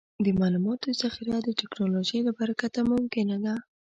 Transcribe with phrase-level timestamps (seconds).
[0.25, 3.55] د معلوماتو ذخیره د ټکنالوجۍ له برکته ممکنه ده.